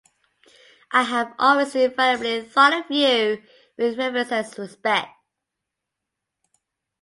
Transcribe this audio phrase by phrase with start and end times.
[0.91, 3.43] I have always invariably thought of you
[3.77, 5.09] with reverence and respect.